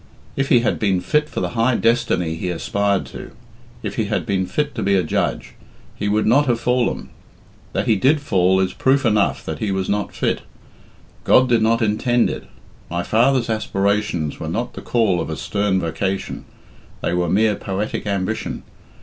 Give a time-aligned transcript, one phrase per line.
[0.35, 3.33] If he had been fit for the high destiny he aspired to
[3.83, 5.53] if he had been fit to be a judge,
[5.95, 7.09] he would not have fallen.
[7.73, 10.41] That he did fall is proof enough that he was not fit.
[11.23, 12.45] God did not intend it.
[12.89, 16.45] My father's aspirations were not the call of a stern vocation,
[17.01, 18.63] they were mere poetic ambition.